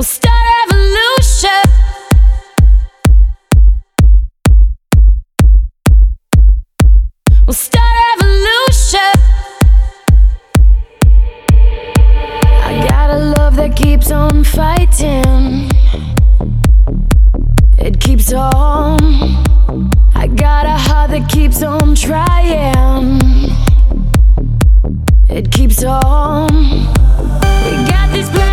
[0.00, 1.62] We'll start a revolution.
[7.46, 9.12] We'll start a revolution.
[12.64, 15.70] I got a love that keeps on fighting.
[17.76, 18.96] It keeps on.
[20.14, 23.20] I got a heart that keeps on trying.
[25.28, 26.48] It keeps on.
[26.54, 28.49] We got this plan.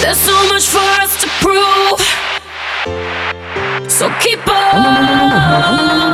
[0.00, 2.00] There's so much for us to prove.
[3.90, 6.09] So keep on.